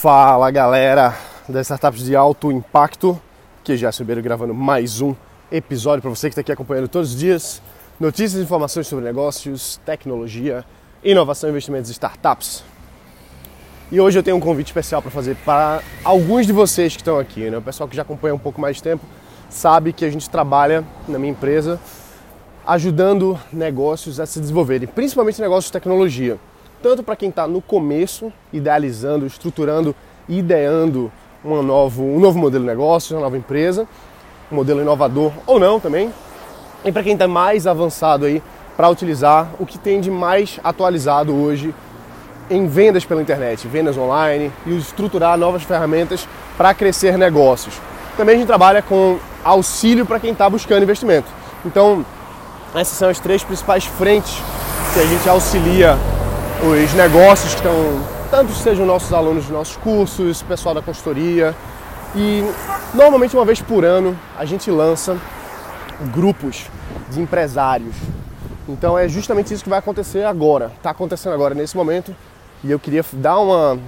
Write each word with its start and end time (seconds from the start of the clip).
Fala 0.00 0.48
galera 0.52 1.12
das 1.48 1.66
startups 1.66 2.04
de 2.04 2.14
alto 2.14 2.52
impacto, 2.52 3.20
que 3.64 3.76
já 3.76 3.90
Ribeiro 3.90 4.22
gravando 4.22 4.54
mais 4.54 5.00
um 5.00 5.12
episódio 5.50 6.02
para 6.02 6.08
você 6.08 6.28
que 6.28 6.34
está 6.34 6.40
aqui 6.40 6.52
acompanhando 6.52 6.86
todos 6.86 7.10
os 7.10 7.18
dias. 7.18 7.60
Notícias 7.98 8.40
e 8.40 8.44
informações 8.44 8.86
sobre 8.86 9.04
negócios, 9.04 9.80
tecnologia, 9.84 10.64
inovação, 11.02 11.50
investimentos 11.50 11.90
e 11.90 11.94
startups. 11.94 12.62
E 13.90 14.00
hoje 14.00 14.16
eu 14.16 14.22
tenho 14.22 14.36
um 14.36 14.40
convite 14.40 14.68
especial 14.68 15.02
para 15.02 15.10
fazer 15.10 15.34
para 15.44 15.82
alguns 16.04 16.46
de 16.46 16.52
vocês 16.52 16.94
que 16.94 17.02
estão 17.02 17.18
aqui, 17.18 17.50
né? 17.50 17.58
O 17.58 17.62
pessoal 17.62 17.88
que 17.88 17.96
já 17.96 18.02
acompanha 18.02 18.36
um 18.36 18.38
pouco 18.38 18.60
mais 18.60 18.76
de 18.76 18.84
tempo 18.84 19.04
sabe 19.50 19.92
que 19.92 20.04
a 20.04 20.10
gente 20.10 20.30
trabalha 20.30 20.84
na 21.08 21.18
minha 21.18 21.32
empresa 21.32 21.80
ajudando 22.64 23.36
negócios 23.52 24.20
a 24.20 24.26
se 24.26 24.38
desenvolverem, 24.38 24.86
principalmente 24.86 25.40
negócios 25.40 25.64
de 25.64 25.72
tecnologia 25.72 26.38
tanto 26.82 27.02
para 27.02 27.16
quem 27.16 27.28
está 27.28 27.46
no 27.46 27.60
começo, 27.60 28.32
idealizando, 28.52 29.26
estruturando, 29.26 29.94
ideando 30.28 31.10
um 31.44 31.62
novo, 31.62 32.04
um 32.04 32.20
novo 32.20 32.38
modelo 32.38 32.64
de 32.64 32.70
negócio, 32.70 33.16
uma 33.16 33.22
nova 33.22 33.36
empresa, 33.36 33.86
um 34.50 34.56
modelo 34.56 34.80
inovador 34.80 35.32
ou 35.46 35.58
não 35.58 35.78
também, 35.78 36.12
e 36.84 36.92
para 36.92 37.02
quem 37.02 37.14
está 37.14 37.26
mais 37.26 37.66
avançado 37.66 38.24
aí 38.24 38.42
para 38.76 38.88
utilizar 38.88 39.48
o 39.58 39.66
que 39.66 39.78
tem 39.78 40.00
de 40.00 40.10
mais 40.10 40.60
atualizado 40.62 41.34
hoje 41.34 41.74
em 42.50 42.66
vendas 42.66 43.04
pela 43.04 43.20
internet, 43.20 43.66
vendas 43.66 43.96
online 43.98 44.52
e 44.66 44.76
estruturar 44.76 45.36
novas 45.36 45.62
ferramentas 45.64 46.26
para 46.56 46.72
crescer 46.72 47.18
negócios. 47.18 47.74
Também 48.16 48.36
a 48.36 48.38
gente 48.38 48.46
trabalha 48.46 48.80
com 48.80 49.18
auxílio 49.44 50.06
para 50.06 50.18
quem 50.18 50.32
está 50.32 50.48
buscando 50.48 50.82
investimento. 50.82 51.28
Então, 51.64 52.04
essas 52.74 52.96
são 52.96 53.08
as 53.08 53.20
três 53.20 53.42
principais 53.42 53.84
frentes 53.84 54.40
que 54.94 55.00
a 55.00 55.06
gente 55.06 55.28
auxilia 55.28 55.98
os 56.62 56.92
negócios 56.94 57.54
que 57.54 57.60
estão, 57.60 57.74
tanto 58.30 58.52
sejam 58.52 58.84
nossos 58.84 59.12
alunos 59.12 59.44
dos 59.44 59.52
nossos 59.52 59.76
cursos, 59.76 60.42
pessoal 60.42 60.74
da 60.74 60.82
consultoria. 60.82 61.54
E 62.16 62.42
normalmente 62.94 63.36
uma 63.36 63.44
vez 63.44 63.60
por 63.60 63.84
ano 63.84 64.18
a 64.36 64.44
gente 64.44 64.70
lança 64.70 65.16
grupos 66.12 66.66
de 67.10 67.20
empresários. 67.20 67.94
Então 68.68 68.98
é 68.98 69.08
justamente 69.08 69.54
isso 69.54 69.62
que 69.62 69.70
vai 69.70 69.78
acontecer 69.78 70.24
agora. 70.24 70.72
Está 70.76 70.90
acontecendo 70.90 71.32
agora 71.32 71.54
nesse 71.54 71.76
momento. 71.76 72.14
E 72.64 72.70
eu 72.70 72.78
queria 72.78 73.04
dar 73.12 73.38
uma, 73.38 73.78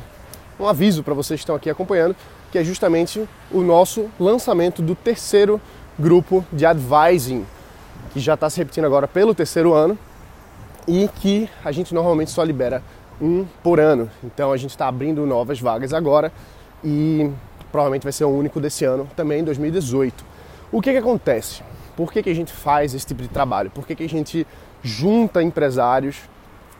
um 0.59 0.67
aviso 0.67 1.03
para 1.03 1.13
vocês 1.13 1.41
que 1.41 1.43
estão 1.43 1.57
aqui 1.57 1.69
acompanhando, 1.69 2.15
que 2.53 2.59
é 2.59 2.63
justamente 2.63 3.29
o 3.51 3.63
nosso 3.63 4.09
lançamento 4.19 4.81
do 4.81 4.95
terceiro 4.95 5.61
grupo 5.99 6.45
de 6.53 6.65
advising, 6.65 7.45
que 8.13 8.21
já 8.21 8.35
está 8.35 8.49
se 8.49 8.59
repetindo 8.59 8.85
agora 8.85 9.09
pelo 9.09 9.35
terceiro 9.35 9.75
ano 9.75 9.99
e 10.87 11.09
que 11.09 11.49
a 11.65 11.73
gente 11.73 11.95
normalmente 11.95 12.31
só 12.31 12.43
libera 12.43 12.83
um 13.21 13.47
por 13.63 13.79
ano. 13.79 14.11
Então 14.25 14.53
a 14.53 14.57
gente 14.57 14.71
está 14.71 14.89
abrindo 14.89 15.27
novas 15.27 15.61
vagas 15.61 15.93
agora 15.93 16.33
e 16.83 17.31
provavelmente 17.71 18.03
vai 18.03 18.13
ser 18.13 18.25
o 18.25 18.31
único 18.31 18.61
desse 18.61 18.85
ano, 18.85 19.09
também 19.15 19.41
em 19.41 19.45
2018. 19.45 20.25
O 20.73 20.81
que, 20.81 20.93
que 20.93 20.99
acontece? 20.99 21.63
Por 21.97 22.13
que, 22.13 22.23
que 22.23 22.31
a 22.31 22.35
gente 22.35 22.53
faz 22.53 22.95
esse 22.95 23.07
tipo 23.07 23.23
de 23.23 23.29
trabalho? 23.29 23.71
Por 23.71 23.87
que, 23.87 23.95
que 23.95 24.05
a 24.05 24.09
gente 24.09 24.47
junta 24.83 25.43
empresários 25.43 26.17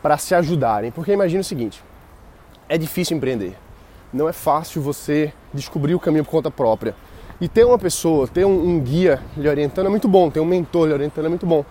para 0.01 0.17
se 0.17 0.33
ajudarem? 0.33 0.91
Porque 0.91 1.11
imagine 1.11 1.41
o 1.41 1.43
seguinte: 1.43 1.83
é 2.67 2.77
difícil 2.77 3.17
empreender. 3.17 3.55
Não 4.11 4.27
é 4.27 4.33
fácil 4.33 4.81
você 4.81 5.31
descobrir 5.53 5.95
o 5.95 5.99
caminho 5.99 6.25
por 6.25 6.31
conta 6.31 6.49
própria. 6.51 6.95
E 7.39 7.47
ter 7.47 7.65
uma 7.65 7.77
pessoa, 7.77 8.27
ter 8.27 8.45
um, 8.45 8.69
um 8.69 8.79
guia 8.79 9.21
lhe 9.35 9.47
orientando 9.47 9.87
é 9.87 9.89
muito 9.89 10.07
bom, 10.07 10.29
ter 10.29 10.39
um 10.39 10.45
mentor 10.45 10.87
lhe 10.87 10.93
orientando 10.93 11.25
é 11.25 11.29
muito 11.29 11.45
bom. 11.45 11.65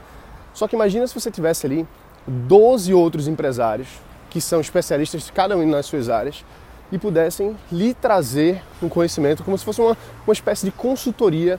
Só 0.53 0.67
que 0.67 0.75
imagina 0.75 1.07
se 1.07 1.15
você 1.15 1.31
tivesse 1.31 1.67
ali 1.67 1.87
12 2.27 2.93
outros 2.95 3.27
empresários 3.29 3.89
que 4.29 4.41
são 4.41 4.61
especialistas, 4.61 5.31
cada 5.31 5.57
um 5.57 5.67
nas 5.67 5.87
suas 5.87 6.09
áreas, 6.09 6.45
e 6.93 6.99
pudessem 6.99 7.57
lhe 7.71 7.95
trazer 7.95 8.63
um 8.83 8.89
conhecimento 8.89 9.43
como 9.45 9.57
se 9.57 9.65
fosse 9.65 9.81
uma, 9.81 9.97
uma 10.27 10.33
espécie 10.33 10.67
de 10.67 10.73
consultoria 10.73 11.59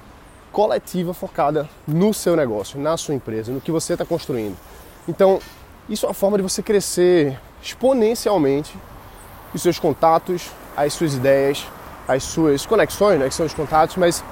coletiva 0.52 1.14
focada 1.14 1.70
no 1.88 2.14
seu 2.14 2.36
negócio, 2.36 2.80
na 2.80 2.98
sua 2.98 3.16
empresa, 3.16 3.52
no 3.52 3.62
que 3.62 3.72
você 3.72 3.94
está 3.94 4.06
construindo. 4.06 4.58
Então, 5.08 5.40
isso 5.90 6.06
é 6.06 6.10
uma 6.10 6.14
forma 6.14 6.38
de 6.38 6.44
você 6.44 6.62
crescer 6.62 7.40
exponencialmente 7.62 8.76
os 9.54 9.62
seus 9.62 9.80
contatos, 9.80 10.50
as 10.76 10.94
suas 10.94 11.14
ideias, 11.14 11.66
as 12.08 12.24
suas 12.24 12.66
conexões, 12.66 13.20
né, 13.20 13.28
que 13.28 13.36
são 13.36 13.46
os 13.46 13.54
contatos, 13.54 13.96
mas 13.96 14.24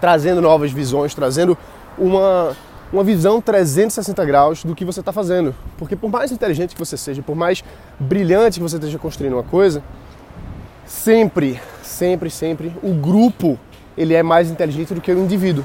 trazendo 0.00 0.40
novas 0.40 0.72
visões, 0.72 1.14
trazendo 1.14 1.56
uma 1.98 2.56
uma 2.92 3.04
visão 3.04 3.40
360 3.40 4.24
graus 4.24 4.64
do 4.64 4.74
que 4.74 4.84
você 4.84 5.00
está 5.00 5.12
fazendo. 5.12 5.54
Porque 5.78 5.94
por 5.94 6.10
mais 6.10 6.32
inteligente 6.32 6.74
que 6.74 6.78
você 6.78 6.96
seja, 6.96 7.22
por 7.22 7.36
mais 7.36 7.62
brilhante 7.98 8.58
que 8.58 8.62
você 8.62 8.76
esteja 8.76 8.98
construindo 8.98 9.34
uma 9.34 9.42
coisa, 9.42 9.82
sempre, 10.84 11.60
sempre, 11.82 12.30
sempre 12.30 12.72
o 12.82 12.92
grupo 12.92 13.58
ele 13.96 14.14
é 14.14 14.22
mais 14.22 14.50
inteligente 14.50 14.94
do 14.94 15.00
que 15.00 15.12
o 15.12 15.18
indivíduo. 15.18 15.64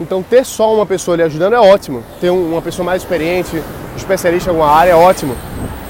Então 0.00 0.22
ter 0.22 0.44
só 0.44 0.74
uma 0.74 0.86
pessoa 0.86 1.16
lhe 1.16 1.22
ajudando 1.22 1.54
é 1.54 1.60
ótimo. 1.60 2.02
Ter 2.20 2.30
uma 2.30 2.62
pessoa 2.62 2.84
mais 2.84 3.02
experiente, 3.02 3.62
especialista 3.96 4.50
em 4.50 4.52
alguma 4.52 4.70
área 4.70 4.92
é 4.92 4.94
ótimo. 4.94 5.36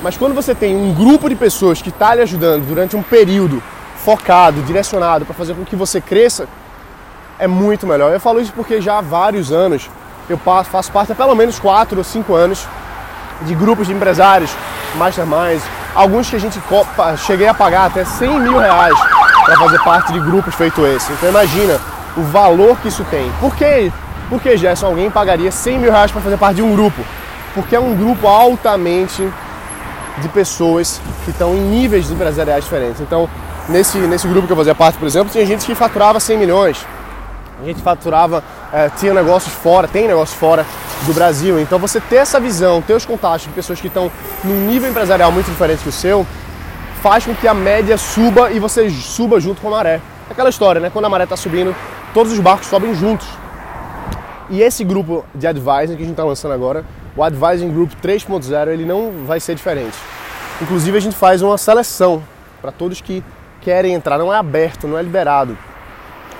Mas 0.02 0.16
quando 0.16 0.34
você 0.34 0.54
tem 0.54 0.74
um 0.76 0.94
grupo 0.94 1.28
de 1.28 1.36
pessoas 1.36 1.82
que 1.82 1.90
está 1.90 2.14
lhe 2.14 2.22
ajudando 2.22 2.66
durante 2.66 2.96
um 2.96 3.02
período 3.02 3.62
focado, 3.96 4.62
direcionado 4.62 5.24
para 5.24 5.34
fazer 5.34 5.54
com 5.54 5.64
que 5.64 5.76
você 5.76 6.00
cresça, 6.00 6.48
é 7.38 7.46
muito 7.46 7.86
melhor. 7.86 8.12
Eu 8.12 8.20
falo 8.20 8.40
isso 8.40 8.52
porque 8.52 8.80
já 8.80 8.98
há 8.98 9.00
vários 9.00 9.52
anos 9.52 9.88
eu 10.32 10.38
faço 10.38 10.92
parte 10.92 11.12
há 11.12 11.14
pelo 11.14 11.34
menos 11.34 11.58
4 11.58 11.98
ou 11.98 12.04
5 12.04 12.34
anos 12.34 12.66
de 13.42 13.54
grupos 13.54 13.86
de 13.86 13.92
empresários, 13.92 14.50
masterminds, 14.96 15.62
alguns 15.94 16.28
que 16.28 16.36
a 16.36 16.40
gente 16.40 16.60
cheguei 17.18 17.48
a 17.48 17.54
pagar 17.54 17.86
até 17.86 18.04
100 18.04 18.40
mil 18.40 18.58
reais 18.58 18.94
para 19.44 19.56
fazer 19.56 19.78
parte 19.80 20.12
de 20.12 20.20
grupos 20.20 20.54
feito 20.54 20.86
esse. 20.86 21.12
Então 21.12 21.28
imagina 21.28 21.80
o 22.16 22.22
valor 22.22 22.76
que 22.78 22.88
isso 22.88 23.04
tem. 23.10 23.30
Por 23.40 23.54
que, 23.56 23.92
por 24.28 24.40
que 24.40 24.56
Gerson, 24.56 24.86
alguém 24.86 25.10
pagaria 25.10 25.50
100 25.50 25.78
mil 25.78 25.90
reais 25.90 26.10
para 26.10 26.20
fazer 26.20 26.36
parte 26.36 26.56
de 26.56 26.62
um 26.62 26.74
grupo? 26.74 27.02
Porque 27.54 27.74
é 27.74 27.80
um 27.80 27.96
grupo 27.96 28.26
altamente 28.28 29.28
de 30.18 30.28
pessoas 30.28 31.00
que 31.24 31.30
estão 31.30 31.54
em 31.54 31.60
níveis 31.60 32.10
empresariais 32.10 32.64
diferentes. 32.64 33.00
Então, 33.00 33.28
nesse, 33.68 33.98
nesse 33.98 34.28
grupo 34.28 34.46
que 34.46 34.52
eu 34.52 34.56
fazia 34.56 34.74
parte, 34.74 34.98
por 34.98 35.06
exemplo, 35.06 35.30
tinha 35.30 35.44
gente 35.46 35.64
que 35.64 35.74
faturava 35.74 36.20
100 36.20 36.38
milhões, 36.38 36.86
a 37.62 37.66
gente 37.66 37.82
faturava, 37.82 38.42
é, 38.72 38.88
tinha 38.88 39.12
negócios 39.12 39.52
fora, 39.52 39.88
tem 39.88 40.06
negócios 40.06 40.38
fora 40.38 40.64
do 41.06 41.12
Brasil. 41.12 41.58
Então 41.60 41.78
você 41.78 42.00
ter 42.00 42.16
essa 42.16 42.38
visão, 42.38 42.80
ter 42.80 42.94
os 42.94 43.04
contatos 43.04 43.46
de 43.46 43.52
pessoas 43.52 43.80
que 43.80 43.88
estão 43.88 44.10
num 44.44 44.66
nível 44.66 44.88
empresarial 44.88 45.32
muito 45.32 45.50
diferente 45.50 45.82
que 45.82 45.88
o 45.88 45.92
seu, 45.92 46.26
faz 47.02 47.24
com 47.24 47.34
que 47.34 47.48
a 47.48 47.54
média 47.54 47.96
suba 47.96 48.50
e 48.50 48.58
você 48.58 48.88
suba 48.90 49.40
junto 49.40 49.60
com 49.60 49.68
a 49.68 49.70
maré. 49.72 50.00
Aquela 50.30 50.50
história, 50.50 50.80
né? 50.80 50.90
Quando 50.90 51.06
a 51.06 51.08
maré 51.08 51.24
está 51.24 51.36
subindo, 51.36 51.74
todos 52.14 52.32
os 52.32 52.38
barcos 52.38 52.68
sobem 52.68 52.94
juntos. 52.94 53.26
E 54.48 54.62
esse 54.62 54.84
grupo 54.84 55.24
de 55.34 55.46
advising 55.46 55.96
que 55.96 56.02
a 56.02 56.06
gente 56.06 56.10
está 56.10 56.24
lançando 56.24 56.52
agora, 56.52 56.84
o 57.16 57.22
Advising 57.22 57.72
Group 57.72 57.92
3.0, 58.02 58.68
ele 58.68 58.84
não 58.84 59.24
vai 59.24 59.40
ser 59.40 59.54
diferente. 59.54 59.96
Inclusive 60.60 60.96
a 60.96 61.00
gente 61.00 61.16
faz 61.16 61.40
uma 61.40 61.56
seleção 61.56 62.22
para 62.60 62.70
todos 62.70 63.00
que 63.00 63.22
querem 63.60 63.94
entrar, 63.94 64.18
não 64.18 64.32
é 64.32 64.36
aberto, 64.36 64.86
não 64.86 64.98
é 64.98 65.02
liberado 65.02 65.56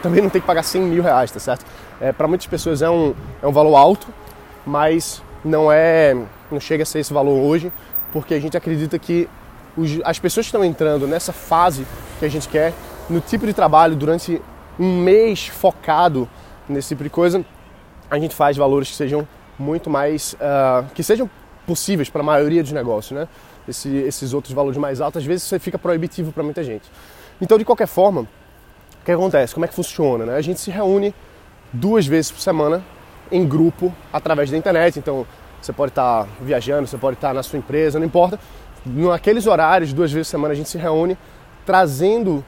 também 0.01 0.23
não 0.23 0.31
tem 0.31 0.41
que 0.41 0.47
pagar 0.47 0.63
100 0.63 0.83
mil 0.83 1.03
reais, 1.03 1.31
tá 1.31 1.39
certo? 1.39 1.65
É, 2.01 2.13
para 2.13 2.27
muitas 2.27 2.47
pessoas 2.47 2.81
é 2.81 2.89
um, 2.89 3.15
é 3.43 3.47
um 3.47 3.53
valor 3.53 3.77
alto, 3.77 4.09
mas 4.65 5.23
não 5.45 5.71
é, 5.71 6.17
não 6.51 6.59
chega 6.59 6.83
a 6.83 6.87
ser 6.87 7.01
esse 7.01 7.13
valor 7.13 7.39
hoje, 7.39 7.71
porque 8.13 8.35
a 8.35 8.41
gente 8.41 8.57
acredita 8.57 8.99
que 8.99 9.29
os, 9.77 10.01
as 10.05 10.19
pessoas 10.19 10.47
que 10.47 10.49
estão 10.49 10.65
entrando 10.65 11.07
nessa 11.07 11.33
fase 11.33 11.87
que 12.19 12.25
a 12.25 12.29
gente 12.29 12.49
quer, 12.49 12.73
no 13.09 13.21
tipo 13.21 13.47
de 13.47 13.53
trabalho 13.53 13.95
durante 13.95 14.41
um 14.79 15.03
mês 15.03 15.47
focado 15.47 16.29
nesse 16.69 16.89
tipo 16.89 17.03
de 17.03 17.11
coisa, 17.11 17.45
a 18.11 18.19
gente 18.19 18.35
faz 18.35 18.57
valores 18.57 18.89
que 18.89 18.97
sejam 18.97 19.29
muito 19.59 19.91
mais, 19.91 20.35
uh, 20.35 20.87
que 20.95 21.03
sejam 21.03 21.29
possíveis 21.67 22.09
para 22.09 22.23
a 22.23 22.25
maioria 22.25 22.63
dos 22.63 22.73
negócios, 22.73 23.19
né? 23.19 23.29
Esse, 23.69 23.95
esses 23.95 24.33
outros 24.33 24.55
valores 24.55 24.79
mais 24.79 25.01
altos, 25.01 25.21
às 25.21 25.27
vezes 25.27 25.45
isso 25.45 25.61
fica 25.61 25.79
proibitivo 25.79 26.33
para 26.33 26.43
muita 26.43 26.65
gente. 26.65 26.91
Então, 27.41 27.59
de 27.59 27.65
qualquer 27.65 27.87
forma, 27.87 28.23
o 28.23 29.05
que 29.05 29.13
acontece? 29.13 29.55
Como 29.55 29.65
é 29.65 29.69
que 29.69 29.75
funciona? 29.75 30.27
Né? 30.27 30.35
A 30.35 30.41
gente 30.41 30.59
se 30.59 30.71
reúne 30.71 31.15
duas 31.73 32.07
vezes 32.07 32.31
por 32.31 32.41
semana 32.41 32.83
em 33.31 33.47
grupo 33.47 33.95
através 34.13 34.51
da 34.51 34.57
internet. 34.57 34.99
Então 34.99 35.27
você 35.61 35.73
pode 35.73 35.91
estar 35.91 36.27
viajando, 36.41 36.87
você 36.87 36.99
pode 36.99 37.17
estar 37.17 37.35
na 37.35 37.43
sua 37.43 37.59
empresa, 37.59 37.99
não 37.99 38.07
importa. 38.07 38.39
Naqueles 38.85 39.47
horários, 39.47 39.93
duas 39.93 40.11
vezes 40.11 40.29
por 40.29 40.31
semana, 40.33 40.53
a 40.53 40.57
gente 40.57 40.69
se 40.69 40.79
reúne 40.79 41.17
trazendo 41.67 42.45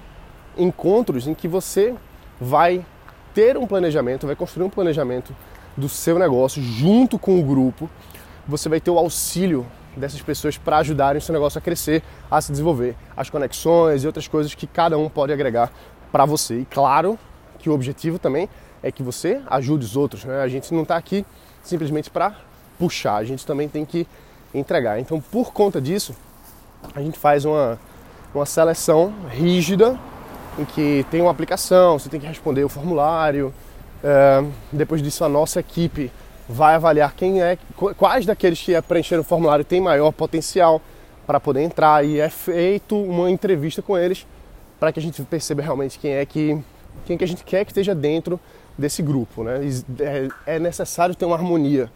encontros 0.56 1.26
em 1.26 1.34
que 1.34 1.46
você 1.46 1.94
vai 2.40 2.84
ter 3.34 3.56
um 3.56 3.66
planejamento, 3.66 4.26
vai 4.26 4.36
construir 4.36 4.64
um 4.64 4.70
planejamento 4.70 5.34
do 5.76 5.88
seu 5.88 6.18
negócio 6.18 6.62
junto 6.62 7.18
com 7.18 7.38
o 7.38 7.42
grupo. 7.42 7.88
Você 8.48 8.68
vai 8.68 8.80
ter 8.80 8.90
o 8.90 8.98
auxílio 8.98 9.66
dessas 9.96 10.22
pessoas 10.22 10.56
para 10.56 10.78
ajudarem 10.78 11.18
o 11.18 11.22
seu 11.22 11.32
negócio 11.32 11.58
a 11.58 11.60
crescer, 11.60 12.02
a 12.30 12.40
se 12.40 12.50
desenvolver, 12.50 12.96
as 13.16 13.28
conexões 13.30 14.04
e 14.04 14.06
outras 14.06 14.26
coisas 14.26 14.54
que 14.54 14.66
cada 14.66 14.98
um 14.98 15.08
pode 15.08 15.32
agregar 15.32 15.70
para 16.10 16.24
você. 16.24 16.60
E 16.60 16.64
claro 16.64 17.18
que 17.58 17.70
o 17.70 17.74
objetivo 17.74 18.18
também 18.18 18.48
é 18.82 18.90
que 18.90 19.02
você 19.02 19.40
ajude 19.46 19.84
os 19.84 19.96
outros. 19.96 20.24
Né? 20.24 20.40
A 20.40 20.48
gente 20.48 20.72
não 20.74 20.82
está 20.82 20.96
aqui 20.96 21.24
simplesmente 21.62 22.10
para 22.10 22.34
puxar, 22.78 23.16
a 23.16 23.24
gente 23.24 23.46
também 23.46 23.68
tem 23.68 23.84
que 23.84 24.06
entregar. 24.54 24.98
Então, 24.98 25.20
por 25.20 25.52
conta 25.52 25.80
disso, 25.80 26.14
a 26.94 27.00
gente 27.00 27.18
faz 27.18 27.44
uma, 27.44 27.78
uma 28.34 28.44
seleção 28.44 29.14
rígida 29.30 29.98
em 30.58 30.64
que 30.64 31.06
tem 31.10 31.20
uma 31.20 31.30
aplicação, 31.30 31.98
você 31.98 32.08
tem 32.08 32.20
que 32.20 32.26
responder 32.26 32.64
o 32.64 32.68
formulário. 32.68 33.54
É, 34.02 34.44
depois 34.72 35.00
disso, 35.00 35.24
a 35.24 35.28
nossa 35.28 35.60
equipe 35.60 36.10
vai 36.48 36.74
avaliar 36.74 37.14
quem 37.14 37.40
é, 37.40 37.56
quais 37.96 38.26
daqueles 38.26 38.60
que 38.60 38.80
preencheram 38.82 39.22
o 39.22 39.24
formulário 39.24 39.64
tem 39.64 39.80
maior 39.80 40.10
potencial 40.12 40.82
para 41.26 41.38
poder 41.38 41.62
entrar 41.62 42.04
e 42.04 42.18
é 42.20 42.28
feito 42.28 42.96
uma 43.00 43.30
entrevista 43.30 43.80
com 43.80 43.96
eles 43.96 44.26
para 44.78 44.92
que 44.92 44.98
a 44.98 45.02
gente 45.02 45.22
perceba 45.22 45.62
realmente 45.62 45.98
quem 45.98 46.12
é 46.12 46.26
que 46.26 46.58
quem 47.06 47.16
que 47.16 47.24
a 47.24 47.28
gente 47.28 47.44
quer 47.44 47.64
que 47.64 47.70
esteja 47.70 47.94
dentro 47.94 48.40
desse 48.76 49.02
grupo, 49.02 49.44
né? 49.44 49.60
É, 50.00 50.56
é 50.56 50.58
necessário 50.58 51.14
ter 51.14 51.24
uma 51.24 51.36
harmonia 51.36 51.90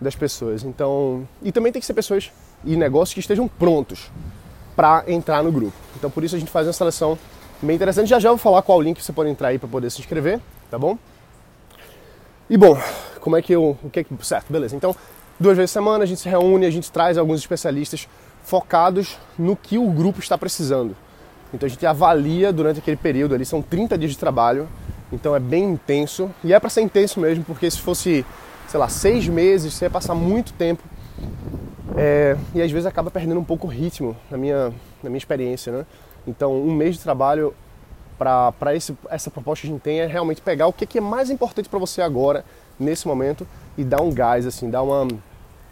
das 0.00 0.14
pessoas. 0.14 0.64
Então, 0.64 1.26
e 1.42 1.52
também 1.52 1.72
tem 1.72 1.80
que 1.80 1.86
ser 1.86 1.94
pessoas 1.94 2.30
e 2.64 2.76
negócios 2.76 3.14
que 3.14 3.20
estejam 3.20 3.46
prontos 3.46 4.10
para 4.74 5.04
entrar 5.06 5.42
no 5.42 5.52
grupo. 5.52 5.76
Então, 5.96 6.10
por 6.10 6.24
isso 6.24 6.36
a 6.36 6.38
gente 6.38 6.50
faz 6.50 6.66
uma 6.66 6.72
seleção 6.72 7.18
bem 7.60 7.76
interessante. 7.76 8.08
Já 8.08 8.18
já 8.18 8.30
vou 8.30 8.38
falar 8.38 8.62
qual 8.62 8.80
link 8.80 9.02
você 9.02 9.12
pode 9.12 9.30
entrar 9.30 9.48
aí 9.48 9.58
para 9.58 9.68
poder 9.68 9.90
se 9.90 10.00
inscrever, 10.00 10.40
tá 10.70 10.78
bom? 10.78 10.96
E 12.48 12.56
bom, 12.56 12.76
como 13.20 13.36
é 13.36 13.42
que 13.42 13.52
eu. 13.52 13.76
O 13.82 13.90
que 13.90 14.00
é 14.00 14.04
certo, 14.22 14.52
beleza. 14.52 14.74
Então, 14.74 14.96
duas 15.38 15.56
vezes 15.56 15.70
por 15.70 15.74
semana 15.74 16.04
a 16.04 16.06
gente 16.06 16.20
se 16.20 16.28
reúne, 16.28 16.66
a 16.66 16.70
gente 16.70 16.90
traz 16.90 17.18
alguns 17.18 17.40
especialistas 17.40 18.08
focados 18.42 19.18
no 19.38 19.54
que 19.54 19.78
o 19.78 19.88
grupo 19.90 20.20
está 20.20 20.36
precisando. 20.36 20.96
Então 21.52 21.66
a 21.66 21.70
gente 21.70 21.84
avalia 21.84 22.52
durante 22.52 22.78
aquele 22.78 22.96
período 22.96 23.34
ali, 23.34 23.44
são 23.44 23.60
30 23.60 23.98
dias 23.98 24.12
de 24.12 24.18
trabalho, 24.18 24.68
então 25.12 25.34
é 25.34 25.40
bem 25.40 25.64
intenso. 25.64 26.30
E 26.42 26.52
é 26.52 26.60
para 26.60 26.70
ser 26.70 26.82
intenso 26.82 27.20
mesmo, 27.20 27.44
porque 27.44 27.70
se 27.70 27.80
fosse, 27.80 28.24
sei 28.68 28.80
lá, 28.80 28.88
seis 28.88 29.28
meses, 29.28 29.74
você 29.74 29.86
ia 29.86 29.90
passar 29.90 30.14
muito 30.14 30.52
tempo. 30.52 30.82
É, 31.96 32.36
e 32.54 32.62
às 32.62 32.70
vezes 32.70 32.86
acaba 32.86 33.10
perdendo 33.10 33.40
um 33.40 33.44
pouco 33.44 33.66
o 33.66 33.70
ritmo, 33.70 34.16
na 34.30 34.38
minha, 34.38 34.68
na 35.02 35.10
minha 35.10 35.18
experiência, 35.18 35.72
né? 35.72 35.86
Então, 36.26 36.54
um 36.54 36.72
mês 36.72 36.96
de 36.96 37.02
trabalho 37.02 37.54
para 38.18 38.74
essa 39.08 39.30
proposta 39.30 39.66
gente 39.66 39.80
tem 39.80 40.00
é 40.00 40.06
realmente 40.06 40.42
pegar 40.42 40.66
o 40.66 40.72
que, 40.72 40.84
que 40.84 40.98
é 40.98 41.00
mais 41.00 41.30
importante 41.30 41.68
para 41.68 41.78
você 41.78 42.02
agora, 42.02 42.44
nesse 42.78 43.08
momento, 43.08 43.46
e 43.78 43.84
dar 43.84 44.02
um 44.02 44.12
gás, 44.12 44.46
assim, 44.46 44.68
dar 44.68 44.82
uma, 44.82 45.08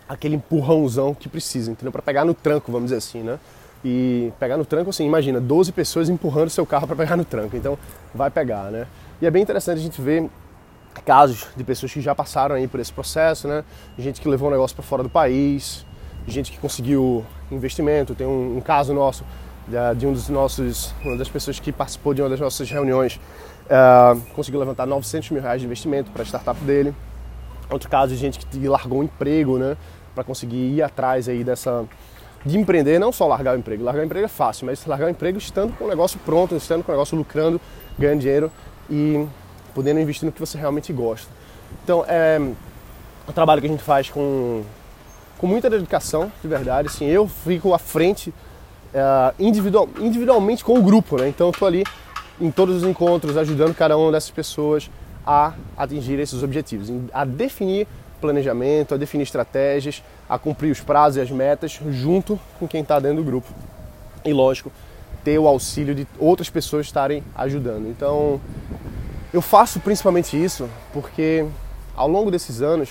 aquele 0.08 0.36
empurrãozão 0.36 1.14
que 1.14 1.28
precisa, 1.28 1.70
entendeu? 1.70 1.92
Para 1.92 2.02
pegar 2.02 2.24
no 2.24 2.32
tranco, 2.32 2.72
vamos 2.72 2.86
dizer 2.86 2.96
assim, 2.96 3.22
né? 3.22 3.38
E 3.84 4.32
pegar 4.40 4.56
no 4.56 4.64
tranco, 4.64 4.90
assim, 4.90 5.06
imagina, 5.06 5.40
12 5.40 5.72
pessoas 5.72 6.08
empurrando 6.08 6.48
seu 6.48 6.64
carro 6.66 6.86
para 6.86 6.96
pegar 6.96 7.16
no 7.16 7.24
tranco, 7.24 7.54
então 7.56 7.78
vai 8.14 8.30
pegar, 8.30 8.70
né? 8.70 8.86
E 9.20 9.26
é 9.26 9.30
bem 9.30 9.42
interessante 9.42 9.78
a 9.78 9.82
gente 9.82 10.00
ver 10.00 10.30
casos 11.04 11.48
de 11.56 11.64
pessoas 11.64 11.92
que 11.92 12.00
já 12.00 12.14
passaram 12.14 12.54
aí 12.54 12.68
por 12.68 12.78
esse 12.78 12.92
processo, 12.92 13.48
né? 13.48 13.64
Gente 13.98 14.20
que 14.20 14.28
levou 14.28 14.48
o 14.48 14.50
negócio 14.50 14.76
para 14.76 14.84
fora 14.84 15.02
do 15.02 15.08
país, 15.08 15.84
gente 16.26 16.52
que 16.52 16.58
conseguiu 16.58 17.24
investimento. 17.50 18.14
Tem 18.14 18.26
um, 18.26 18.58
um 18.58 18.60
caso 18.60 18.94
nosso 18.94 19.24
de 19.96 20.06
um 20.06 20.12
dos 20.12 20.28
nossos, 20.28 20.94
uma 21.04 21.16
das 21.16 21.28
pessoas 21.28 21.60
que 21.60 21.70
participou 21.70 22.14
de 22.14 22.22
uma 22.22 22.30
das 22.30 22.40
nossas 22.40 22.70
reuniões, 22.70 23.20
uh, 23.66 24.18
conseguiu 24.34 24.58
levantar 24.60 24.86
900 24.86 25.30
mil 25.30 25.42
reais 25.42 25.60
de 25.60 25.66
investimento 25.66 26.10
para 26.10 26.22
a 26.22 26.24
startup 26.24 26.58
dele. 26.60 26.94
Outro 27.68 27.90
caso 27.90 28.14
de 28.14 28.16
gente 28.16 28.38
que 28.38 28.66
largou 28.66 29.00
o 29.00 29.02
emprego, 29.02 29.58
né, 29.58 29.76
para 30.14 30.24
conseguir 30.24 30.74
ir 30.74 30.82
atrás 30.82 31.28
aí 31.28 31.44
dessa 31.44 31.84
de 32.46 32.56
empreender, 32.56 32.98
não 32.98 33.12
só 33.12 33.26
largar 33.26 33.56
o 33.56 33.58
emprego. 33.58 33.84
Largar 33.84 34.00
o 34.00 34.04
emprego 34.06 34.24
é 34.24 34.28
fácil, 34.28 34.64
mas 34.64 34.86
largar 34.86 35.06
o 35.06 35.10
emprego 35.10 35.36
estando 35.36 35.76
com 35.76 35.84
o 35.84 35.88
negócio 35.88 36.18
pronto, 36.24 36.54
estando 36.54 36.82
com 36.82 36.92
o 36.92 36.94
negócio 36.94 37.18
lucrando, 37.18 37.60
ganhando 37.98 38.20
dinheiro 38.20 38.50
e 38.90 39.26
podendo 39.74 40.00
investir 40.00 40.26
no 40.26 40.32
que 40.32 40.40
você 40.40 40.58
realmente 40.58 40.92
gosta. 40.92 41.30
Então, 41.84 42.04
é 42.06 42.40
o 43.26 43.32
trabalho 43.32 43.60
que 43.60 43.66
a 43.66 43.70
gente 43.70 43.82
faz 43.82 44.08
com, 44.08 44.62
com 45.36 45.46
muita 45.46 45.68
dedicação, 45.68 46.32
de 46.40 46.48
verdade. 46.48 46.88
Assim, 46.88 47.06
eu 47.06 47.28
fico 47.28 47.74
à 47.74 47.78
frente 47.78 48.32
é, 48.94 49.34
individual, 49.38 49.88
individualmente 49.98 50.64
com 50.64 50.78
o 50.78 50.82
grupo, 50.82 51.16
né? 51.18 51.28
Então, 51.28 51.48
eu 51.48 51.50
estou 51.50 51.68
ali 51.68 51.84
em 52.40 52.50
todos 52.50 52.76
os 52.76 52.88
encontros, 52.88 53.36
ajudando 53.36 53.74
cada 53.74 53.96
uma 53.96 54.10
dessas 54.10 54.30
pessoas 54.30 54.90
a 55.26 55.52
atingir 55.76 56.18
esses 56.18 56.42
objetivos, 56.42 56.90
a 57.12 57.24
definir 57.24 57.86
planejamento, 58.20 58.94
a 58.94 58.96
definir 58.96 59.24
estratégias, 59.24 60.02
a 60.28 60.38
cumprir 60.38 60.70
os 60.70 60.80
prazos 60.80 61.18
e 61.18 61.20
as 61.20 61.30
metas 61.30 61.78
junto 61.90 62.38
com 62.58 62.66
quem 62.66 62.82
está 62.82 62.98
dentro 62.98 63.18
do 63.18 63.24
grupo. 63.24 63.48
E 64.24 64.32
lógico, 64.32 64.72
ter 65.22 65.38
o 65.38 65.46
auxílio 65.46 65.94
de 65.94 66.06
outras 66.18 66.48
pessoas 66.48 66.86
estarem 66.86 67.22
ajudando. 67.34 67.88
Então, 67.88 68.40
eu 69.32 69.42
faço 69.42 69.80
principalmente 69.80 70.42
isso 70.42 70.68
porque 70.92 71.44
ao 71.96 72.08
longo 72.08 72.30
desses 72.30 72.62
anos 72.62 72.88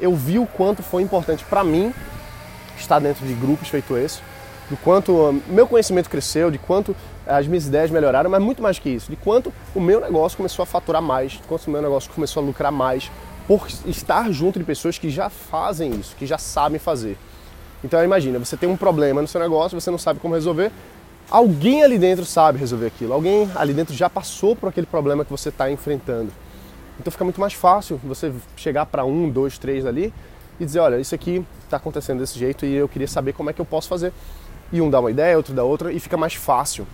eu 0.00 0.14
vi 0.14 0.38
o 0.38 0.46
quanto 0.46 0.82
foi 0.82 1.02
importante 1.02 1.44
para 1.44 1.62
mim 1.62 1.92
estar 2.76 2.98
dentro 2.98 3.26
de 3.26 3.34
grupos 3.34 3.68
feito 3.68 3.96
esse, 3.96 4.20
do 4.68 4.76
quanto 4.76 5.40
meu 5.46 5.66
conhecimento 5.66 6.08
cresceu, 6.08 6.50
de 6.50 6.58
quanto 6.58 6.96
as 7.26 7.46
minhas 7.46 7.66
ideias 7.66 7.90
melhoraram, 7.90 8.28
mas 8.30 8.42
muito 8.42 8.62
mais 8.62 8.78
que 8.78 8.88
isso, 8.88 9.10
de 9.10 9.16
quanto 9.16 9.52
o 9.74 9.80
meu 9.80 10.00
negócio 10.00 10.36
começou 10.36 10.62
a 10.62 10.66
faturar 10.66 11.02
mais, 11.02 11.32
de 11.32 11.38
quanto 11.40 11.66
o 11.66 11.70
meu 11.70 11.80
negócio 11.82 12.10
começou 12.12 12.42
a 12.42 12.46
lucrar 12.46 12.72
mais 12.72 13.10
por 13.46 13.66
estar 13.86 14.30
junto 14.32 14.58
de 14.58 14.64
pessoas 14.64 14.98
que 14.98 15.10
já 15.10 15.28
fazem 15.28 15.92
isso, 15.92 16.16
que 16.16 16.26
já 16.26 16.38
sabem 16.38 16.78
fazer. 16.78 17.16
Então 17.84 18.02
imagina, 18.02 18.38
você 18.38 18.56
tem 18.56 18.68
um 18.68 18.76
problema 18.76 19.20
no 19.20 19.28
seu 19.28 19.40
negócio, 19.40 19.80
você 19.80 19.90
não 19.90 19.98
sabe 19.98 20.20
como 20.20 20.34
resolver, 20.34 20.72
alguém 21.30 21.82
ali 21.82 21.98
dentro 21.98 22.24
sabe 22.24 22.58
resolver 22.58 22.86
aquilo, 22.86 23.12
alguém 23.12 23.50
ali 23.54 23.72
dentro 23.72 23.94
já 23.94 24.08
passou 24.08 24.54
por 24.54 24.68
aquele 24.68 24.86
problema 24.86 25.24
que 25.24 25.30
você 25.30 25.48
está 25.48 25.70
enfrentando. 25.70 26.30
Então 26.98 27.10
fica 27.10 27.24
muito 27.24 27.40
mais 27.40 27.52
fácil 27.52 27.98
você 28.04 28.32
chegar 28.56 28.86
para 28.86 29.04
um, 29.04 29.28
dois, 29.28 29.58
três 29.58 29.86
ali 29.86 30.12
e 30.60 30.64
dizer, 30.64 30.80
olha, 30.80 31.00
isso 31.00 31.14
aqui 31.14 31.44
está 31.64 31.76
acontecendo 31.76 32.20
desse 32.20 32.38
jeito 32.38 32.64
e 32.66 32.74
eu 32.74 32.88
queria 32.88 33.08
saber 33.08 33.32
como 33.32 33.50
é 33.50 33.52
que 33.52 33.60
eu 33.60 33.64
posso 33.64 33.88
fazer. 33.88 34.12
E 34.72 34.80
um 34.80 34.88
dá 34.88 35.00
uma 35.00 35.10
ideia, 35.10 35.36
outro 35.36 35.54
dá 35.54 35.64
outra 35.64 35.92
e 35.92 35.98
fica 35.98 36.16
mais 36.16 36.34
fácil. 36.34 36.86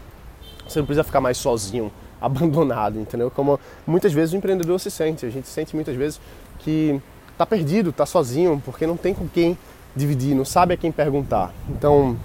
Você 0.66 0.78
não 0.78 0.86
precisa 0.86 1.04
ficar 1.04 1.20
mais 1.20 1.36
sozinho, 1.36 1.92
abandonado, 2.20 2.98
entendeu? 2.98 3.30
Como 3.30 3.58
muitas 3.86 4.12
vezes 4.12 4.32
o 4.32 4.36
empreendedor 4.36 4.78
se 4.80 4.90
sente. 4.90 5.26
A 5.26 5.30
gente 5.30 5.48
sente 5.48 5.74
muitas 5.74 5.94
vezes 5.94 6.20
que 6.60 7.00
está 7.32 7.44
perdido, 7.44 7.90
está 7.90 8.06
sozinho, 8.06 8.60
porque 8.64 8.86
não 8.86 8.96
tem 8.96 9.14
com 9.14 9.28
quem 9.28 9.56
dividir, 9.94 10.34
não 10.34 10.44
sabe 10.44 10.74
a 10.74 10.76
quem 10.76 10.90
perguntar. 10.90 11.52
Então, 11.68 12.16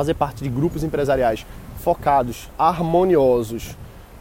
fazer 0.00 0.14
parte 0.14 0.42
de 0.42 0.48
grupos 0.48 0.82
empresariais 0.82 1.44
focados, 1.78 2.48
harmoniosos 2.58 3.76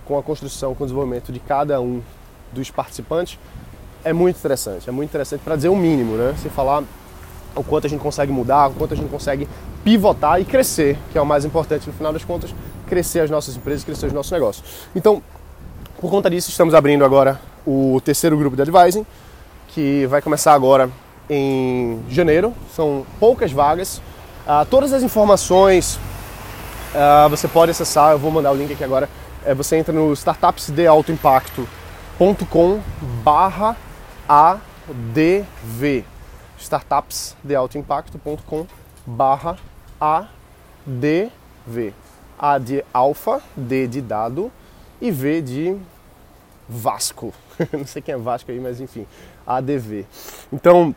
com 0.05 0.17
a 0.17 0.23
construção, 0.23 0.75
com 0.75 0.83
o 0.83 0.87
desenvolvimento 0.87 1.31
de 1.31 1.39
cada 1.39 1.79
um 1.79 2.01
dos 2.51 2.69
participantes 2.69 3.39
é 4.03 4.11
muito 4.11 4.37
interessante. 4.37 4.89
É 4.89 4.91
muito 4.91 5.09
interessante 5.09 5.39
para 5.41 5.55
dizer 5.55 5.69
o 5.69 5.75
mínimo, 5.77 6.17
né? 6.17 6.35
Se 6.37 6.49
falar 6.49 6.83
o 7.55 7.63
quanto 7.63 7.87
a 7.87 7.89
gente 7.89 8.01
consegue 8.01 8.29
mudar, 8.29 8.67
o 8.67 8.73
quanto 8.73 8.93
a 8.93 8.97
gente 8.97 9.09
consegue 9.09 9.47
pivotar 9.81 10.41
e 10.41 10.45
crescer, 10.45 10.97
que 11.13 11.17
é 11.17 11.21
o 11.21 11.25
mais 11.25 11.45
importante 11.45 11.87
no 11.87 11.93
final 11.93 12.11
das 12.11 12.25
contas, 12.25 12.53
crescer 12.85 13.21
as 13.21 13.29
nossas 13.29 13.55
empresas, 13.55 13.85
crescer 13.85 14.07
os 14.07 14.13
nossos 14.13 14.31
negócios. 14.33 14.65
Então, 14.93 15.23
por 16.01 16.11
conta 16.11 16.29
disso, 16.29 16.49
estamos 16.49 16.73
abrindo 16.73 17.05
agora 17.05 17.39
o 17.65 18.01
terceiro 18.03 18.37
grupo 18.37 18.57
de 18.57 18.63
advising, 18.63 19.05
que 19.69 20.05
vai 20.07 20.21
começar 20.21 20.53
agora 20.53 20.89
em 21.29 22.03
janeiro. 22.09 22.53
São 22.75 23.05
poucas 23.17 23.53
vagas. 23.53 24.01
Uh, 24.49 24.65
todas 24.65 24.91
as 24.93 25.03
informações 25.03 25.99
uh, 26.95 27.29
você 27.29 27.47
pode 27.47 27.69
acessar, 27.69 28.13
eu 28.13 28.17
vou 28.17 28.31
mandar 28.31 28.51
o 28.51 28.55
link 28.55 28.73
aqui 28.73 28.83
agora. 28.83 29.07
É, 29.45 29.53
você 29.53 29.77
entra 29.77 29.93
no 29.93 30.11
startupsdealtoimpacto.com 30.13 32.81
barra 33.23 33.77
ADV 34.27 36.03
startupsdealtoimpacto.com 36.57 38.65
barra 39.05 39.55
ADV 40.01 41.93
A 42.39 42.57
de 42.57 42.83
alfa, 42.91 43.43
D 43.55 43.85
de 43.85 44.01
dado 44.01 44.51
e 44.99 45.11
V 45.11 45.43
de 45.43 45.77
Vasco. 46.67 47.31
Não 47.71 47.85
sei 47.85 48.01
quem 48.01 48.15
é 48.15 48.17
Vasco 48.17 48.49
aí, 48.49 48.59
mas 48.59 48.81
enfim, 48.81 49.05
ADV. 49.45 50.07
Então, 50.51 50.95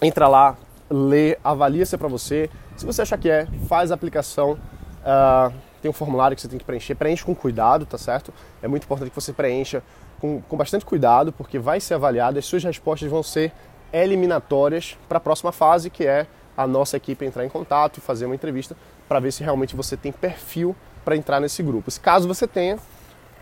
entra 0.00 0.26
lá, 0.26 0.56
lê, 0.90 1.38
avalia 1.42 1.84
se 1.84 1.94
é 1.94 1.98
para 1.98 2.08
você. 2.08 2.50
Se 2.76 2.84
você 2.84 3.02
achar 3.02 3.18
que 3.18 3.30
é, 3.30 3.46
faz 3.68 3.90
a 3.90 3.94
aplicação. 3.94 4.52
Uh, 4.52 5.52
tem 5.80 5.88
um 5.88 5.94
formulário 5.94 6.34
que 6.34 6.42
você 6.42 6.48
tem 6.48 6.58
que 6.58 6.64
preencher. 6.64 6.94
Preenche 6.94 7.24
com 7.24 7.34
cuidado, 7.34 7.86
tá 7.86 7.96
certo? 7.96 8.32
É 8.62 8.68
muito 8.68 8.84
importante 8.84 9.10
que 9.10 9.14
você 9.14 9.32
preencha 9.32 9.82
com, 10.20 10.40
com 10.40 10.56
bastante 10.56 10.84
cuidado, 10.84 11.32
porque 11.32 11.58
vai 11.58 11.80
ser 11.80 11.94
avaliado. 11.94 12.38
As 12.38 12.44
suas 12.44 12.64
respostas 12.64 13.08
vão 13.08 13.22
ser 13.22 13.52
eliminatórias 13.92 14.98
para 15.08 15.18
a 15.18 15.20
próxima 15.20 15.52
fase, 15.52 15.88
que 15.88 16.04
é 16.04 16.26
a 16.56 16.66
nossa 16.66 16.96
equipe 16.96 17.24
entrar 17.24 17.44
em 17.44 17.48
contato 17.48 17.98
e 17.98 18.00
fazer 18.00 18.26
uma 18.26 18.34
entrevista 18.34 18.76
para 19.08 19.20
ver 19.20 19.32
se 19.32 19.44
realmente 19.44 19.76
você 19.76 19.96
tem 19.96 20.10
perfil 20.10 20.74
para 21.04 21.16
entrar 21.16 21.40
nesse 21.40 21.62
grupo. 21.62 21.90
Se 21.90 22.00
caso 22.00 22.26
você 22.26 22.46
tenha, 22.46 22.78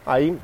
aí 0.05 0.39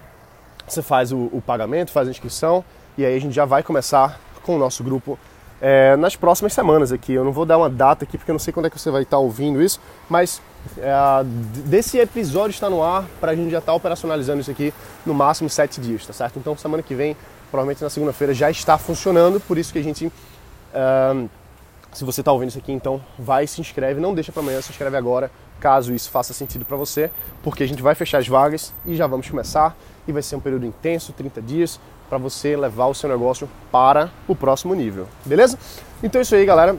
você 0.66 0.82
faz 0.82 1.12
o, 1.12 1.28
o, 1.32 1.42
pagamento, 1.44 1.92
faz 1.92 2.08
a 2.08 2.10
inscrição 2.10 2.64
e 2.96 3.04
aí 3.04 3.14
a 3.14 3.20
gente 3.20 3.34
já 3.34 3.44
vai 3.44 3.62
começar 3.62 4.18
com 4.42 4.56
o 4.56 4.58
nosso 4.58 4.82
grupo 4.82 5.18
é, 5.62 5.94
nas 5.94 6.16
próximas 6.16 6.52
semanas 6.52 6.90
aqui. 6.90 7.12
Eu 7.12 7.24
não 7.24 7.30
vou 7.30 7.46
dar 7.46 7.56
uma 7.56 7.70
data 7.70 8.04
aqui 8.04 8.18
porque 8.18 8.32
eu 8.32 8.34
não 8.34 8.40
sei 8.40 8.52
quando 8.52 8.66
é 8.66 8.70
que 8.70 8.78
você 8.78 8.90
vai 8.90 9.02
estar 9.02 9.18
ouvindo 9.18 9.62
isso, 9.62 9.80
mas 10.10 10.42
é, 10.76 10.92
desse 11.64 11.98
episódio 11.98 12.52
está 12.52 12.68
no 12.68 12.82
ar 12.82 13.04
para 13.20 13.30
a 13.30 13.36
gente 13.36 13.52
já 13.52 13.58
estar 13.58 13.70
tá 13.70 13.76
operacionalizando 13.76 14.40
isso 14.40 14.50
aqui 14.50 14.74
no 15.06 15.14
máximo 15.14 15.48
sete 15.48 15.80
dias, 15.80 16.04
tá 16.04 16.12
certo? 16.12 16.36
Então 16.36 16.56
semana 16.56 16.82
que 16.82 16.96
vem 16.96 17.16
provavelmente 17.48 17.80
na 17.80 17.90
segunda-feira 17.90 18.34
já 18.34 18.50
está 18.50 18.76
funcionando, 18.76 19.38
por 19.38 19.56
isso 19.56 19.72
que 19.72 19.78
a 19.78 19.82
gente. 19.82 20.06
Uh, 20.06 21.28
se 21.92 22.04
você 22.04 22.22
está 22.22 22.32
ouvindo 22.32 22.48
isso 22.48 22.58
aqui, 22.58 22.72
então 22.72 23.00
vai 23.18 23.46
se 23.46 23.60
inscreve, 23.60 24.00
não 24.00 24.14
deixa 24.14 24.32
para 24.32 24.40
amanhã, 24.40 24.62
se 24.62 24.70
inscreve 24.70 24.96
agora, 24.96 25.30
caso 25.62 25.94
isso 25.94 26.10
faça 26.10 26.34
sentido 26.34 26.64
para 26.64 26.76
você, 26.76 27.08
porque 27.40 27.62
a 27.62 27.68
gente 27.68 27.80
vai 27.80 27.94
fechar 27.94 28.18
as 28.18 28.26
vagas 28.26 28.74
e 28.84 28.96
já 28.96 29.06
vamos 29.06 29.30
começar 29.30 29.76
e 30.08 30.10
vai 30.10 30.20
ser 30.20 30.34
um 30.34 30.40
período 30.40 30.66
intenso, 30.66 31.12
30 31.12 31.40
dias, 31.40 31.78
para 32.10 32.18
você 32.18 32.56
levar 32.56 32.86
o 32.86 32.94
seu 32.94 33.08
negócio 33.08 33.48
para 33.70 34.10
o 34.26 34.34
próximo 34.34 34.74
nível, 34.74 35.06
beleza? 35.24 35.56
Então 36.02 36.18
é 36.18 36.22
isso 36.22 36.34
aí, 36.34 36.44
galera. 36.44 36.76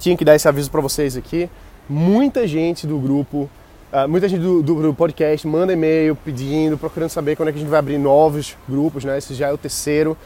Tinha 0.00 0.16
que 0.16 0.24
dar 0.24 0.34
esse 0.34 0.48
aviso 0.48 0.68
para 0.68 0.80
vocês 0.80 1.16
aqui. 1.16 1.48
Muita 1.88 2.44
gente 2.44 2.88
do 2.88 2.98
grupo, 2.98 3.48
uh, 3.92 4.08
muita 4.08 4.28
gente 4.28 4.42
do, 4.42 4.60
do, 4.60 4.82
do 4.82 4.94
podcast 4.94 5.46
manda 5.46 5.72
e-mail 5.72 6.16
pedindo, 6.16 6.76
procurando 6.76 7.10
saber 7.10 7.36
quando 7.36 7.50
é 7.50 7.52
que 7.52 7.58
a 7.58 7.60
gente 7.60 7.70
vai 7.70 7.78
abrir 7.78 7.98
novos 7.98 8.56
grupos, 8.68 9.04
né? 9.04 9.16
Esse 9.16 9.32
já 9.32 9.48
é 9.48 9.52
o 9.52 9.58
terceiro. 9.58 10.16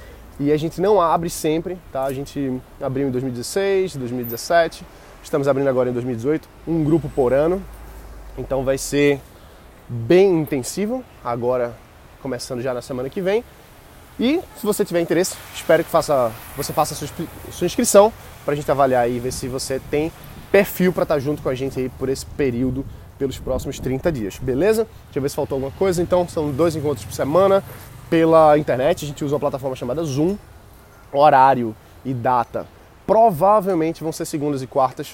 E 0.40 0.50
a 0.50 0.56
gente 0.56 0.80
não 0.80 1.00
abre 1.00 1.30
sempre, 1.30 1.78
tá? 1.92 2.04
A 2.04 2.12
gente 2.12 2.58
abriu 2.80 3.08
em 3.08 3.10
2016, 3.10 3.96
2017, 3.96 4.84
estamos 5.26 5.48
abrindo 5.48 5.68
agora 5.68 5.90
em 5.90 5.92
2018, 5.92 6.48
um 6.68 6.84
grupo 6.84 7.08
por 7.08 7.32
ano. 7.32 7.60
Então 8.38 8.64
vai 8.64 8.78
ser 8.78 9.20
bem 9.88 10.40
intensivo, 10.40 11.04
agora 11.24 11.76
começando 12.22 12.62
já 12.62 12.72
na 12.72 12.80
semana 12.80 13.10
que 13.10 13.20
vem. 13.20 13.44
E 14.20 14.40
se 14.56 14.64
você 14.64 14.84
tiver 14.84 15.00
interesse, 15.00 15.34
espero 15.54 15.82
que 15.82 15.90
faça, 15.90 16.32
você 16.56 16.72
faça 16.72 16.94
a 16.94 16.96
sua, 16.96 17.08
sua 17.50 17.66
inscrição 17.66 18.12
para 18.44 18.54
a 18.54 18.56
gente 18.56 18.70
avaliar 18.70 19.10
e 19.10 19.18
ver 19.18 19.32
se 19.32 19.48
você 19.48 19.80
tem 19.90 20.12
perfil 20.50 20.92
para 20.92 21.02
estar 21.02 21.16
tá 21.16 21.20
junto 21.20 21.42
com 21.42 21.48
a 21.48 21.54
gente 21.54 21.78
aí 21.78 21.88
por 21.88 22.08
esse 22.08 22.24
período, 22.24 22.86
pelos 23.18 23.38
próximos 23.38 23.80
30 23.80 24.12
dias, 24.12 24.38
beleza? 24.38 24.86
Deixa 25.06 25.18
eu 25.18 25.22
ver 25.22 25.28
se 25.28 25.34
faltou 25.34 25.56
alguma 25.56 25.72
coisa. 25.72 26.00
Então, 26.00 26.26
são 26.28 26.52
dois 26.52 26.76
encontros 26.76 27.04
por 27.04 27.12
semana, 27.12 27.64
pela 28.08 28.56
internet, 28.56 29.04
a 29.04 29.08
gente 29.08 29.24
usa 29.24 29.34
uma 29.34 29.40
plataforma 29.40 29.74
chamada 29.74 30.04
Zoom. 30.04 30.36
Horário 31.12 31.74
e 32.04 32.14
data 32.14 32.75
provavelmente 33.06 34.02
vão 34.02 34.12
ser 34.12 34.24
segundas 34.24 34.62
e 34.62 34.66
quartas, 34.66 35.12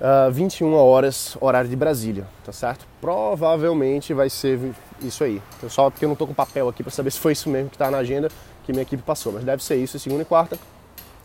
uh, 0.00 0.28
ah, 0.28 0.30
21 0.30 0.72
horas, 0.74 1.36
horário 1.40 1.68
de 1.68 1.76
Brasília, 1.76 2.26
tá 2.44 2.52
certo? 2.52 2.86
Provavelmente 3.00 4.14
vai 4.14 4.30
ser 4.30 4.58
isso 5.00 5.24
aí. 5.24 5.42
Eu 5.62 5.68
só 5.68 5.90
porque 5.90 6.04
eu 6.04 6.08
não 6.08 6.16
tô 6.16 6.26
com 6.26 6.34
papel 6.34 6.68
aqui 6.68 6.82
para 6.82 6.92
saber 6.92 7.10
se 7.10 7.18
foi 7.18 7.32
isso 7.32 7.48
mesmo 7.48 7.70
que 7.70 7.74
está 7.74 7.90
na 7.90 7.98
agenda 7.98 8.28
que 8.64 8.72
minha 8.72 8.82
equipe 8.82 9.02
passou, 9.02 9.32
mas 9.32 9.42
deve 9.42 9.62
ser 9.62 9.76
isso, 9.76 9.98
segunda 9.98 10.22
e 10.22 10.24
quarta, 10.24 10.56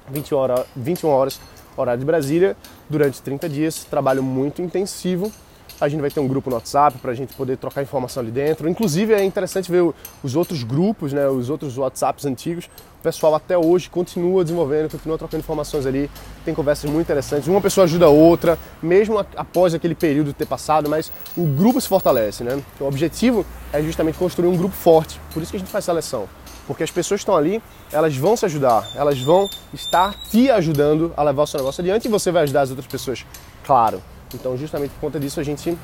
21 0.10 0.38
horas, 0.38 0.66
21 0.76 1.10
horas 1.10 1.40
horário 1.76 2.00
de 2.00 2.06
Brasília, 2.06 2.58
durante 2.90 3.22
30 3.22 3.48
dias, 3.48 3.84
trabalho 3.84 4.24
muito 4.24 4.62
intensivo 4.62 5.32
a 5.80 5.88
gente 5.88 6.02
vai 6.02 6.10
ter 6.10 6.20
um 6.20 6.28
grupo 6.28 6.50
no 6.50 6.56
WhatsApp 6.56 6.98
para 6.98 7.12
a 7.12 7.14
gente 7.14 7.34
poder 7.34 7.58
trocar 7.58 7.82
informação 7.82 8.22
ali 8.22 8.32
dentro. 8.32 8.68
Inclusive 8.68 9.14
é 9.14 9.24
interessante 9.24 9.72
ver 9.72 9.94
os 10.24 10.36
outros 10.36 10.64
grupos, 10.64 11.14
né, 11.14 11.28
os 11.28 11.50
outros 11.50 11.78
WhatsApps 11.78 12.26
antigos. 12.26 12.66
O 13.00 13.04
pessoal 13.04 13.36
até 13.36 13.58
hoje 13.58 13.90
continua 13.90 14.44
desenvolvendo, 14.44 14.90
continua 14.90 15.18
trocando 15.18 15.42
informações 15.42 15.86
ali. 15.86 16.10
Tem 16.44 16.54
conversas 16.54 16.90
muito 16.90 17.06
interessantes. 17.06 17.48
Uma 17.48 17.62
pessoa 17.62 17.86
ajuda 17.86 18.06
a 18.06 18.10
outra, 18.10 18.58
mesmo 18.82 19.20
após 19.20 19.74
aquele 19.74 19.96
período 19.96 20.34
ter 20.34 20.46
passado, 20.46 20.90
mas 20.90 21.12
o 21.38 21.46
grupo 21.46 21.80
se 21.80 21.88
fortalece, 21.88 22.44
né? 22.44 22.62
O 22.80 22.86
objetivo 22.86 23.46
é 23.72 23.82
justamente 23.82 24.18
construir 24.18 24.48
um 24.48 24.58
grupo 24.58 24.76
forte. 24.76 25.22
Por 25.34 25.44
isso 25.44 25.52
que 25.52 25.58
a 25.58 25.60
gente 25.60 25.72
faz 25.72 25.86
seleção. 25.86 26.28
Porque 26.66 26.84
as 26.84 26.92
pessoas 26.92 27.22
estão 27.22 27.38
ali, 27.38 27.64
elas 27.94 28.18
vão 28.18 28.36
se 28.36 28.46
ajudar, 28.46 28.86
elas 28.94 29.18
vão 29.22 29.48
estar 29.74 30.14
te 30.30 30.50
ajudando 30.52 31.14
a 31.16 31.24
levar 31.24 31.44
o 31.44 31.48
seu 31.48 31.60
negócio 31.60 31.82
adiante 31.82 32.08
e 32.08 32.12
você 32.12 32.30
vai 32.30 32.44
ajudar 32.44 32.62
as 32.62 32.70
outras 32.72 32.88
pessoas, 32.88 33.26
claro. 33.66 34.02
Então, 34.34 34.58
justamente 34.58 34.92
por 34.92 35.02
conta 35.02 35.20
disso, 35.20 35.40
a 35.40 35.44
gente 35.44 35.78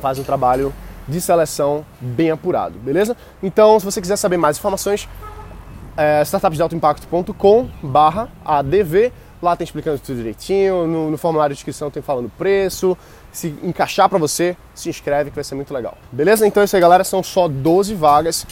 faz 0.00 0.18
um 0.18 0.24
trabalho 0.24 0.72
de 1.06 1.20
seleção 1.20 1.84
bem 2.00 2.30
apurado, 2.30 2.78
beleza? 2.78 3.16
Então, 3.42 3.78
se 3.78 3.84
você 3.84 4.00
quiser 4.00 4.16
saber 4.16 4.36
mais 4.36 4.58
informações, 4.58 5.08
é 5.96 6.22
startupsdealtoimpacto.com 6.22 7.68
barra 7.82 8.28
ADV, 8.44 9.12
lá 9.42 9.56
tem 9.56 9.64
explicando 9.64 9.98
tudo 9.98 10.16
direitinho, 10.16 10.86
no, 10.86 11.10
no, 11.10 11.18
formulário 11.18 11.54
de 11.54 11.60
inscrição 11.60 11.90
tem 11.90 12.02
falando 12.02 12.30
preço, 12.38 12.96
se 13.32 13.48
encaixar 13.62 14.08
para 14.08 14.18
você, 14.18 14.56
se 14.74 14.88
inscreve 14.88 15.30
que 15.30 15.34
vai 15.34 15.44
ser 15.44 15.54
muito 15.54 15.74
legal, 15.74 15.98
beleza? 16.10 16.46
Então 16.46 16.62
é 16.62 16.64
isso 16.64 16.76
aí 16.76 16.80
galera, 16.80 17.04
são 17.04 17.22
só 17.22 17.48
12 17.48 17.94
vagas, 17.94 18.46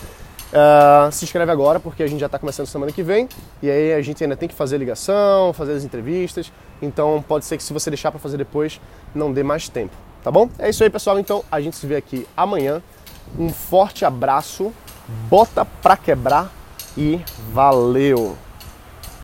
Uh, 0.50 1.12
se 1.12 1.24
inscreve 1.24 1.52
agora 1.52 1.78
porque 1.78 2.02
a 2.02 2.08
gente 2.08 2.18
já 2.18 2.26
está 2.26 2.38
começando 2.38 2.66
semana 2.66 2.90
que 2.90 3.04
vem 3.04 3.28
e 3.62 3.70
aí 3.70 3.92
a 3.92 4.02
gente 4.02 4.22
ainda 4.24 4.36
tem 4.36 4.48
que 4.48 4.54
fazer 4.54 4.78
ligação, 4.78 5.52
fazer 5.52 5.74
as 5.74 5.84
entrevistas. 5.84 6.52
Então 6.82 7.24
pode 7.26 7.44
ser 7.44 7.56
que 7.56 7.62
se 7.62 7.72
você 7.72 7.88
deixar 7.90 8.10
para 8.10 8.18
fazer 8.18 8.36
depois 8.36 8.80
não 9.14 9.32
dê 9.32 9.42
mais 9.42 9.68
tempo, 9.68 9.94
tá 10.22 10.30
bom? 10.30 10.48
É 10.58 10.68
isso 10.68 10.82
aí 10.82 10.90
pessoal. 10.90 11.18
Então 11.18 11.44
a 11.50 11.60
gente 11.60 11.76
se 11.76 11.86
vê 11.86 11.96
aqui 11.96 12.26
amanhã. 12.36 12.82
Um 13.38 13.50
forte 13.50 14.04
abraço, 14.04 14.72
bota 15.28 15.64
pra 15.64 15.96
quebrar 15.96 16.52
e 16.96 17.20
valeu! 17.52 18.49